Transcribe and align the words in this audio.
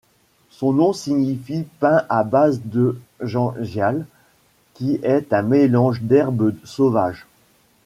Son 0.49 0.73
nom 0.73 0.93
signifie 0.93 1.63
pain 1.79 2.05
à 2.09 2.23
base 2.23 2.59
de 2.65 2.99
Jengial, 3.19 4.07
qui 4.73 4.99
est 5.03 5.31
un 5.31 5.43
mélange 5.43 6.01
d'herbes 6.01 6.55
sauvages. 6.63 7.27